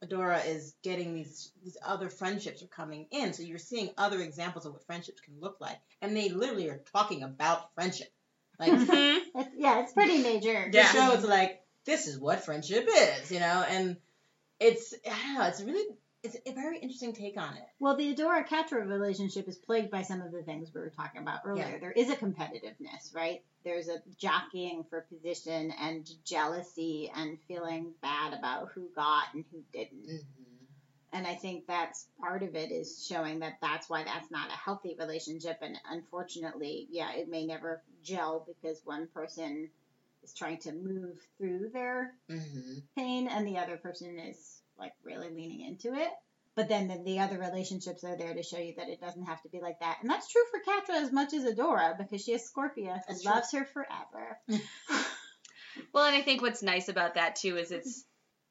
[0.03, 4.65] Adora is getting these these other friendships are coming in, so you're seeing other examples
[4.65, 8.11] of what friendships can look like, and they literally are talking about friendship.
[8.59, 9.17] Like Mm-hmm.
[9.39, 10.69] It's, yeah, it's pretty major.
[10.71, 10.91] the Yeah.
[10.91, 13.97] show is like this is what friendship is, you know, and
[14.59, 15.85] it's I don't know, it's really
[16.23, 17.63] it's a very interesting take on it.
[17.79, 21.21] Well, the Adora Catra relationship is plagued by some of the things we were talking
[21.21, 21.67] about earlier.
[21.73, 21.79] Yeah.
[21.79, 23.41] There is a competitiveness, right?
[23.63, 29.63] There's a jockeying for position and jealousy and feeling bad about who got and who
[29.73, 30.21] didn't.
[31.13, 34.57] And I think that's part of it is showing that that's why that's not a
[34.57, 35.57] healthy relationship.
[35.61, 39.69] And unfortunately, yeah, it may never gel because one person
[40.23, 42.79] is trying to move through their Mm-hmm.
[42.95, 46.09] pain and the other person is like really leaning into it.
[46.53, 49.41] But then the, the other relationships are there to show you that it doesn't have
[49.43, 49.99] to be like that.
[50.01, 53.23] And that's true for Catra as much as Adora because she has Scorpia who That's
[53.23, 53.31] true.
[53.31, 54.37] loves her forever.
[55.93, 58.03] Well, and I think what's nice about that too is it's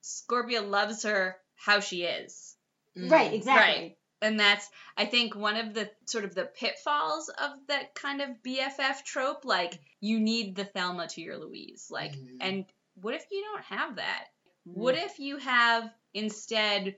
[0.03, 2.57] Scorpia loves her how she is.
[2.97, 3.11] Mm-hmm.
[3.11, 3.83] Right, exactly.
[3.83, 3.97] Right.
[4.23, 8.31] And that's I think one of the sort of the pitfalls of that kind of
[8.47, 11.89] BFF trope like you need the Thelma to your Louise.
[11.91, 12.37] Like Mhm.
[12.41, 12.65] and
[12.95, 14.25] what if you don't have that?
[14.69, 14.75] Mm.
[14.75, 16.97] What if you have instead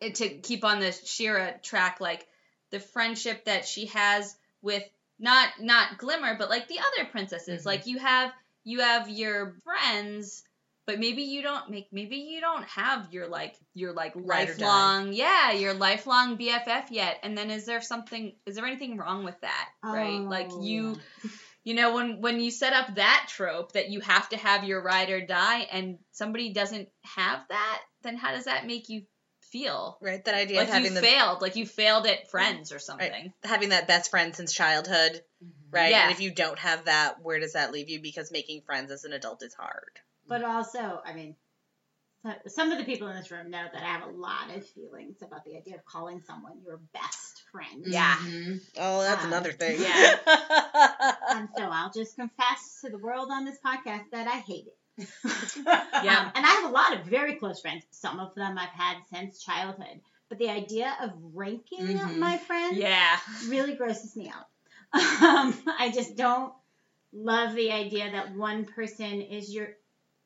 [0.00, 2.26] eh, to keep on the She-Ra track like
[2.70, 4.82] the friendship that she has with
[5.18, 7.62] not not Glimmer but like the other princesses?
[7.62, 7.66] Mhm.
[7.66, 8.32] like you have
[8.64, 10.42] you have your friends
[10.86, 15.12] but maybe you don't make maybe you don't have your like your like Ride lifelong
[15.12, 17.18] yeah your lifelong BFF yet.
[17.22, 20.20] And then is there something is there anything wrong with that right?
[20.20, 20.96] Like Oh, you
[21.64, 24.82] you know when when you set up that trope that you have to have your
[24.82, 29.02] ride or die and somebody doesn't have that then how does that make you
[29.50, 32.72] feel Right, that idea like of having you the failed like you failed at friends
[32.72, 35.76] or something having that best friend since childhood, Mm-hmm.
[35.76, 35.90] right?
[35.90, 36.04] Yeah.
[36.04, 38.00] And if you don't have that, where does that leave you?
[38.00, 39.90] Because making friends as an adult is hard.
[40.26, 41.43] But also, I mean, so-
[42.48, 45.20] some of the people in this room know that I have a lot of feelings
[45.22, 47.84] about the idea of calling someone your best friend.
[47.86, 48.14] Yeah.
[48.16, 48.60] Mhm.
[48.78, 49.80] Oh, that's Ah, another thing.
[49.80, 50.16] yeah.
[51.30, 55.08] And so I'll just confess to the world on this podcast that I hate it.
[55.66, 56.18] Yeah.
[56.20, 57.84] Um, and I have a lot of very close friends.
[57.90, 60.00] Some of them I've had since childhood.
[60.28, 62.18] But the idea of ranking Mhm.
[62.18, 64.46] my friends yeah really grosses me out.
[65.22, 66.52] Um, I just don't
[67.12, 69.76] love the idea that one person is your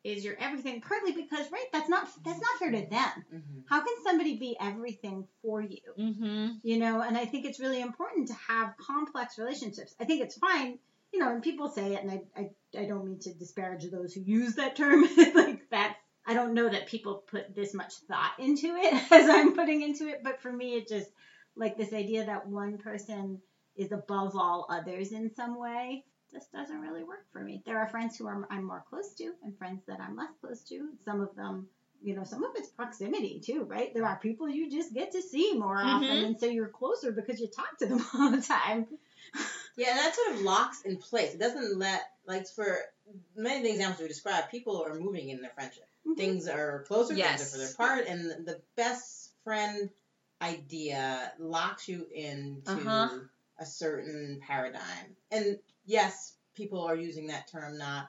[0.04, 0.80] is your everything.
[0.80, 3.24] Partly because, right, that's not that's not fair to them.
[3.34, 3.64] Mhm.
[3.68, 5.78] How can somebody be everything for you?
[5.98, 10.22] mm-hmm you know and i think it's really important to have complex relationships i think
[10.22, 10.78] it's fine
[11.12, 14.12] you know and people say it and i i, I don't mean to disparage those
[14.14, 15.02] who use that term
[15.34, 19.54] like that i don't know that people put this much thought into it as i'm
[19.54, 21.10] putting into it but for me it just
[21.56, 23.40] like this idea that one person
[23.76, 27.62] is above all others in some way just doesn't really work for me.
[27.64, 30.62] There are friends who are, I'm more close to and friends that I'm less close
[30.64, 30.88] to.
[31.04, 31.68] Some of them,
[32.02, 33.92] you know, some of it's proximity too, right?
[33.94, 36.26] There are people you just get to see more often, Mhm.
[36.26, 38.86] and so you're closer because you talk to them all the time.
[39.76, 41.34] Yeah, that sort of locks in place.
[41.34, 42.78] It doesn't let like for
[43.36, 45.88] many of the examples we described, people are moving in their friendship.
[46.06, 46.16] Mhm.
[46.16, 47.52] Things are closer, Yes.
[47.52, 49.88] things are further apart, and the best friend
[50.42, 53.18] idea locks you into Uh-huh.
[53.58, 55.16] a certain paradigm.
[55.30, 55.58] And
[55.88, 58.08] yes, people are using that term not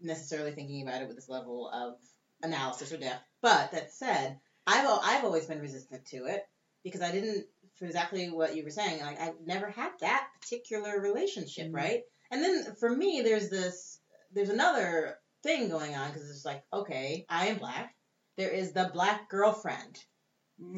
[0.00, 1.94] necessarily thinking about it with this level of
[2.42, 3.24] analysis or depth.
[3.42, 6.42] But that said, I've I've always been resistant to it
[6.84, 7.46] because I didn't
[7.78, 9.00] for exactly what you were saying.
[9.00, 11.74] Like I've never had that particular relationship, Mhm.
[11.74, 12.02] right?
[12.30, 13.98] And then for me, there's this
[14.32, 17.94] there's another thing going on because it's like okay, I am black.
[18.36, 19.98] There is the black girlfriend,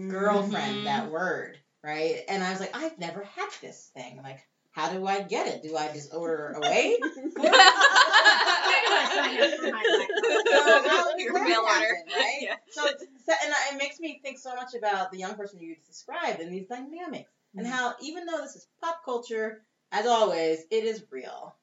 [0.09, 0.85] girlfriend, Mhm.
[0.85, 2.23] that word, right?
[2.29, 4.21] And I was like, I've never had this thing.
[4.23, 4.41] Like,
[4.79, 5.63] how do I get it?
[5.65, 6.97] Do I just order away?
[9.13, 10.09] sign up for my black
[10.47, 11.95] So how does Your that mail order.
[12.17, 12.39] right?
[12.41, 12.55] Yeah.
[12.71, 16.41] So, so- and it makes me think so much about the young person you described
[16.41, 17.71] and these dynamics and mm.
[17.71, 21.57] how even though this is pop culture, as always, it is real.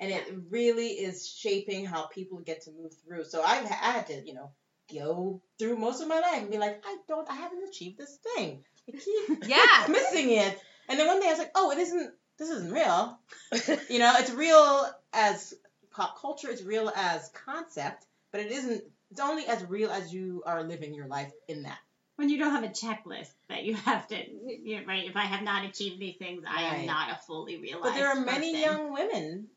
[0.00, 3.24] And it really is shaping how people get to move through.
[3.24, 4.50] So I've I had to, you know,
[4.92, 8.18] go through most of my life and be like, I don't, I haven't achieved this
[8.34, 8.64] thing.
[8.88, 9.86] I keep Yeah.
[9.88, 10.58] missing it.
[10.88, 13.18] And then one day I was like, oh, it isn't, this isn't real.
[13.90, 15.54] You know, it's real as
[15.90, 20.42] pop culture, it's real as concept, but it isn't, it's only as real as you
[20.46, 21.78] are living your life in that.
[22.16, 25.06] when you don't have a checklist that you have to, you know, right?
[25.08, 27.84] If I have not achieved these things, I am not a fully realized.
[27.84, 29.48] But there are many young women,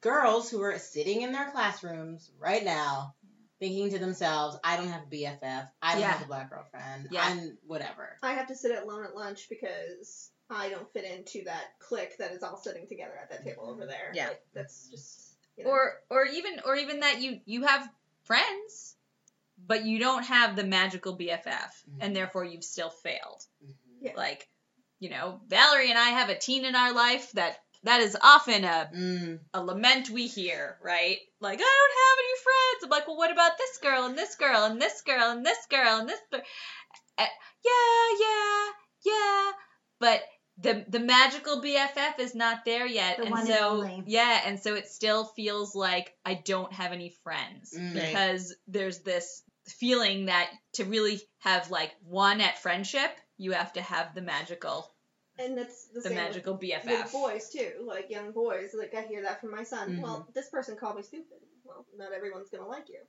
[0.00, 3.14] girls who are sitting in their classrooms right now,
[3.60, 5.68] thinking to themselves, "I don't have a BFF.
[5.82, 6.12] I don't Yeah.
[6.12, 7.08] have a black girlfriend.
[7.10, 7.22] Yeah.
[7.24, 11.78] I'm whatever." I have to sit alone at lunch because I don't fit into that
[11.80, 14.12] clique that is all sitting together at that table over there.
[14.14, 14.28] Yeah.
[14.28, 15.70] Like, that's just you know.
[15.70, 17.88] or or even or even that you you have
[18.24, 18.94] friends
[19.66, 23.42] but you don't have the magical BFF and therefore you've still failed.
[24.02, 24.12] Yeah.
[24.14, 24.46] Like,
[25.00, 28.64] you know, Valerie and I have a teen in our life that that is often
[28.64, 29.38] a Mm.
[29.54, 31.18] a lament we hear, right?
[31.40, 32.84] Like, I don't have any friends.
[32.84, 35.66] I'm like, well, what about this girl and this girl and this girl and this
[35.70, 36.20] girl and this?
[36.30, 36.40] Girl?
[37.18, 37.24] Uh,
[37.64, 38.70] yeah, yeah,
[39.06, 39.52] yeah.
[39.98, 40.22] But
[40.58, 44.02] the the magical BFF is not there yet, The and one so only.
[44.06, 47.94] yeah, and so it still feels like I don't have any friends Mm.
[47.94, 48.06] Right.
[48.06, 53.82] because there's this feeling that to really have like one at friendship, you have to
[53.82, 54.92] have the magical
[55.38, 56.86] and that's the, the same magical with, BFF.
[57.04, 57.72] with boys too.
[57.84, 59.96] Like young boys, like I hear that from my son.
[59.98, 60.00] Mhm.
[60.02, 61.36] Well, this person called me stupid.
[61.64, 63.00] Well, not everyone's gonna like you.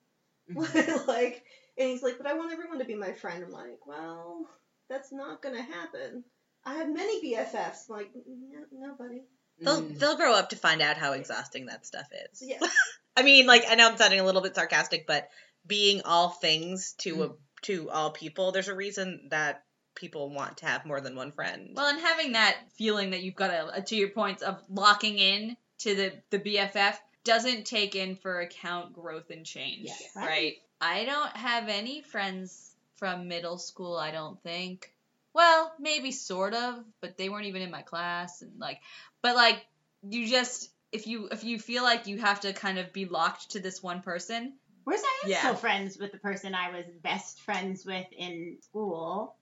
[0.53, 1.07] Mhm.
[1.07, 1.43] like,
[1.77, 3.43] and he's like, but I want everyone to be my friend.
[3.45, 4.45] I'm like, well,
[4.89, 6.25] that's not gonna happen.
[6.67, 7.89] I have many BFFs.
[7.89, 9.21] I'm like, no, nobody.
[9.59, 9.97] They'll Mm.
[9.99, 12.43] they'll grow up to find out how exhausting that stuff is.
[12.45, 12.59] Yeah,
[13.17, 15.29] I mean, like I know I'm sounding a little bit sarcastic, but
[15.65, 17.31] being all things to Mm.
[17.31, 19.63] a, to all people, there's a reason that
[19.95, 21.71] people want to have more than one friend.
[21.73, 25.57] Well, and having that feeling that you've got to, to your points of locking in
[25.79, 30.11] to the, the BFF doesn't take in for account growth and change, Yes.
[30.15, 30.27] right.
[30.27, 30.53] Right.
[30.79, 34.93] I don't have any friends from middle school, I don't think.
[35.37, 38.79] Well, maybe sort of, but they weren't even in my class and like
[39.21, 39.63] but like
[40.09, 43.51] you just if you if you feel like you have to kind of be locked
[43.51, 45.39] to this one person, Whereas I am Yeah.
[45.39, 49.35] still friends with the person I was best friends with in school,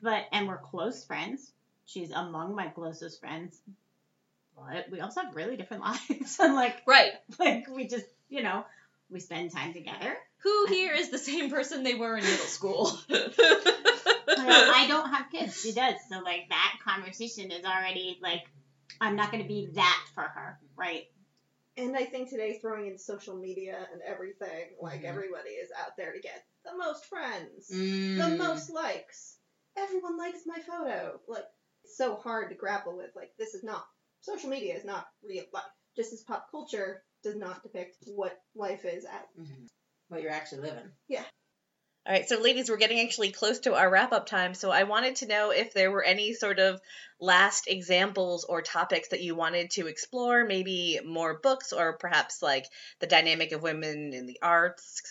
[0.00, 1.52] but and we're close friends.
[1.86, 3.60] She's among my closest friends,
[4.56, 6.38] but we also have really different lives.
[6.38, 7.12] and like, right.
[7.38, 8.64] like we just, you know,
[9.10, 10.16] we spend time together.
[10.42, 12.98] Who here is the same person they were in middle school?
[14.36, 15.60] Well, I don't have kids.
[15.60, 15.94] She does.
[16.08, 18.44] So like that conversation is already like,
[19.00, 21.04] I'm not going to be that for her, right?
[21.76, 25.04] and I think today throwing in social media and everything, like Mhm.
[25.08, 27.68] everybody is out there to get the most friends.
[27.68, 28.38] the Mm.
[28.38, 29.38] most likes.
[29.76, 31.20] Everyone likes my photo.
[31.26, 31.46] Like,
[31.84, 33.14] it's so hard to grapple with.
[33.14, 33.86] Like, this is not,
[34.20, 35.64] social media is not real life.
[35.96, 39.28] Just as pop culture does not depict what life is at.
[39.38, 39.68] Mhm.
[40.08, 40.90] What you're actually living.
[41.08, 41.24] Yeah.
[42.06, 44.54] All right, so ladies, we're getting actually close to our wrap up time.
[44.54, 46.80] So I wanted to know if there were any sort of
[47.20, 52.66] last examples or topics that you wanted to explore, maybe more books or perhaps like
[53.00, 55.02] the dynamic of women in the arts.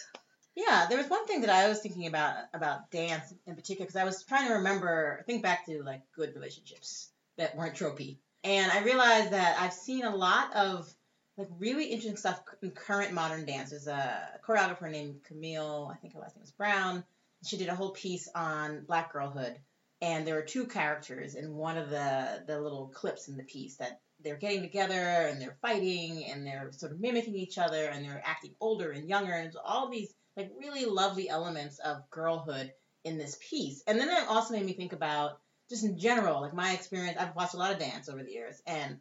[0.55, 3.95] Yeah, there was one thing that I was thinking about about dance in particular because
[3.95, 8.72] I was trying to remember, think back to like good relationships that weren't tropey, and
[8.72, 10.91] I realized that I've seen a lot of
[11.39, 13.69] like really interesting stuff in current modern dance.
[13.69, 17.03] There's a choreographer named Camille, I think her last name was Brown.
[17.45, 19.55] She did a whole piece on black girlhood,
[20.01, 23.77] and there were two characters in one of the the little clips in the piece
[23.77, 28.03] that they're getting together and they're fighting and they're sort of mimicking each other and
[28.03, 32.73] they're acting older and younger and all these like really lovely elements of girlhood
[33.05, 33.81] in this piece.
[33.87, 37.17] And then it also made me think about just in general, like my experience.
[37.17, 38.99] I've watched a lot of dance over the years and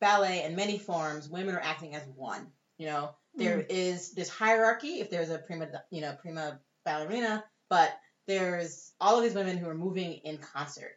[0.00, 1.28] ballet in many forms.
[1.28, 2.46] Women are acting as one.
[2.78, 3.70] You know, there mm-hmm.
[3.70, 7.92] is this hierarchy if there's a prima, you know, prima ballerina, but
[8.26, 10.96] there's all of these women who are moving in concert.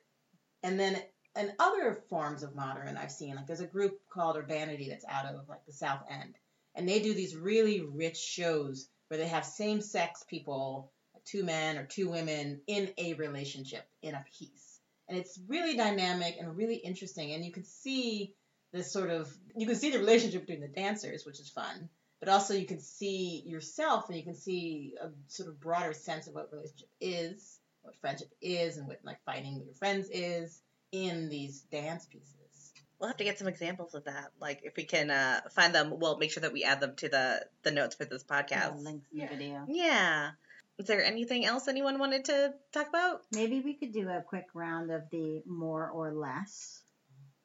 [0.63, 1.01] And then
[1.37, 5.25] in other forms of modern I've seen, like there's a group called Urbanity that's out
[5.25, 6.35] of like the South End.
[6.75, 10.91] And they do these really rich shows where they have same sex people,
[11.25, 14.79] two men or two women in a relationship in a piece.
[15.09, 17.33] And it's really dynamic and really interesting.
[17.33, 18.33] And you can see
[18.73, 21.89] this sort of you can see the relationship between the dancers, which is fun
[22.23, 26.25] but also you can see yourself and you can see a sort of broader sense
[26.25, 30.61] of what relationship is, what friendship is, and what like fighting with your friends is
[30.93, 32.71] in these dance pieces.
[32.97, 34.31] We'll have to get some examples of that.
[34.39, 37.09] Like if we can uh, find them, we'll make sure that we add them to
[37.09, 38.81] the the notes for this podcast.
[38.81, 39.65] links in the video.
[39.67, 40.31] Yeah.
[40.77, 43.23] Is there anything else anyone wanted to talk about?
[43.33, 46.82] Maybe we could do a quick round of the more or less.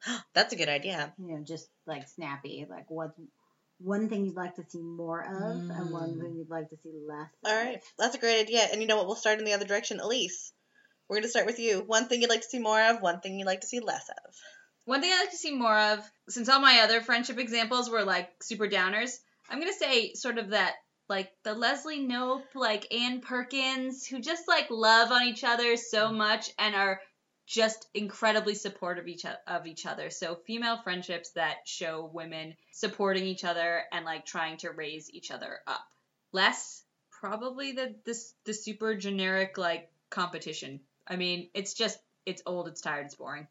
[0.33, 1.13] That's a good idea.
[1.17, 3.11] You know, just like snappy, like what
[3.81, 6.21] one thing you'd like to see more of and one Mm.
[6.21, 7.29] thing you'd like to see less.
[7.45, 7.65] All of.
[7.65, 7.81] right.
[7.97, 8.67] That's a great idea.
[8.71, 9.07] And you know what?
[9.07, 9.99] We'll start in the other direction.
[9.99, 10.51] Elise,
[11.07, 11.79] we're going to start with you.
[11.85, 14.09] One thing you'd like to see more of, one thing you'd like to see less
[14.09, 14.33] of.
[14.85, 18.03] One thing I like to see more of, since all my other friendship examples were
[18.03, 19.17] like super downers,
[19.49, 20.73] I'm gonna say sort of that
[21.07, 26.11] like the Leslie Knope, like Ann Perkins, who just like love on each other so
[26.11, 26.99] much and are
[27.49, 30.11] just incredibly supportive each of each other.
[30.11, 35.31] So female friendships that show women supporting each other and like trying to raise each
[35.31, 35.81] other up.
[36.31, 40.79] Less probably the this the super generic like competition.
[41.07, 43.47] I mean, it's just it's old, it's tired, it's boring.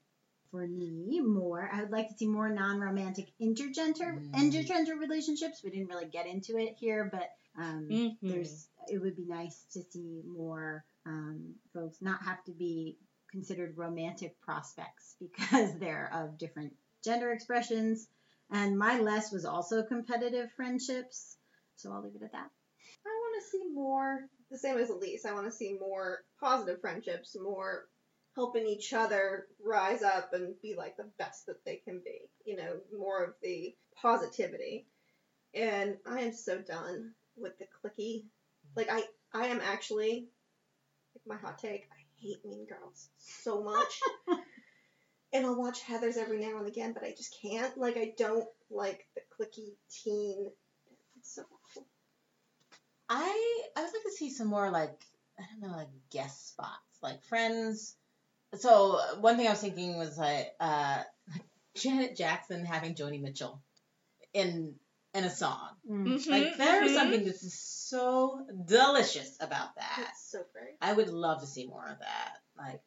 [0.53, 4.31] For me, more, I would like to see more non-romantic intergender Mm.
[4.33, 5.63] intergender relationships.
[5.65, 7.31] We didn't really get into it here, but
[7.61, 8.17] um, Mhm.
[8.23, 12.97] there's it would be nice to see more um, folks not have to be
[13.39, 16.75] considered romantic prospects because they're of different
[17.05, 18.09] gender expressions.
[18.51, 21.37] And my less was also competitive friendships,
[21.77, 22.51] so I'll leave it at that.
[23.07, 24.21] I want to see more,
[24.51, 27.85] the same as Elise, I want to see more positive friendships, more
[28.35, 32.31] helping each other rise up and be like the best that they can be.
[32.45, 34.87] You know, more of the positivity.
[35.55, 38.25] And I am so done with the clicky.
[38.75, 40.29] Like, I, I am actually,
[41.15, 41.89] like my hot take,
[42.21, 44.01] hate Mean Girls so much.
[45.33, 47.77] and I'll watch Heathers every now and again, but I just can't.
[47.77, 50.51] Like, I don't like the clicky teen.
[51.19, 51.87] It's so awful.
[53.09, 55.01] I I would like to see some more like
[55.39, 57.95] I don't know like guest spots like friends.
[58.55, 61.03] So one thing I was thinking was like uh,
[61.77, 63.63] Janet Jackson having Joni Mitchell
[64.35, 64.75] in
[65.15, 65.71] in a song.
[65.87, 66.95] Like there is Mhm.
[66.95, 70.07] something that's just so delicious about that.
[70.11, 70.77] It's so great.
[70.81, 72.81] I would love to see more of that, like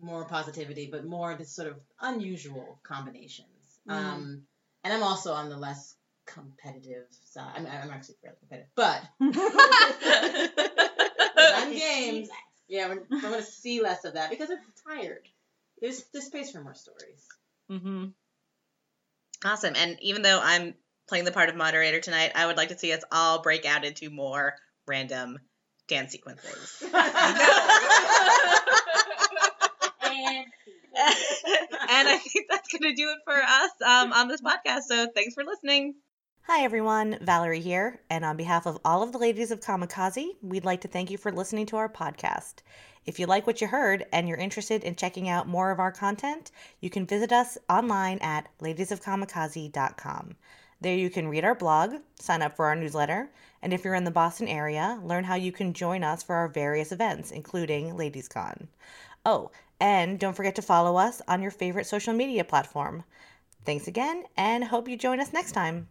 [0.00, 3.48] more positivity, but more of this sort of unusual combinations.
[3.88, 4.42] Um,
[4.82, 5.94] and I'm also on the less
[6.26, 7.52] competitive side.
[7.56, 9.02] I mean, I'm actually fairly competitive, but
[11.36, 12.28] I'm games.
[12.68, 15.28] Yeah, we're, I'm going to see less of that because I'm tired.
[15.80, 17.26] There's there's space for more stories.
[17.70, 18.06] Mm-hmm.
[19.44, 19.74] Awesome.
[19.76, 20.74] And even though I'm
[21.08, 23.84] playing the part of moderator tonight, I would like to see us all break out
[23.84, 24.54] into more
[24.86, 25.38] random
[25.88, 26.82] dance sequences.
[26.84, 26.94] and
[32.08, 34.82] I think that's going to do it for us um, on this podcast.
[34.88, 35.94] So thanks for listening.
[36.46, 37.18] Hi, everyone.
[37.22, 38.00] Valerie here.
[38.10, 41.16] And on behalf of all of the ladies of Kamikaze, we'd like to thank you
[41.16, 42.56] for listening to our podcast.
[43.06, 45.92] If you like what you heard and you're interested in checking out more of our
[45.92, 46.50] content,
[46.80, 50.36] you can visit us online at ladiesofkamikaze.com.
[50.84, 53.30] There you can read our blog, sign up for our newsletter,
[53.62, 56.46] and if you're in the Boston area, learn how you can join us for our
[56.46, 58.66] various events, including LadiesCon.
[59.24, 63.02] Oh, and don't forget to follow us on your favorite social media platform.
[63.64, 65.88] Thanks again, and hope you join us next time.